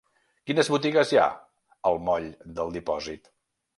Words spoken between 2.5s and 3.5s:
del Dipòsit?